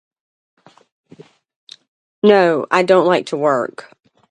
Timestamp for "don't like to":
2.83-3.37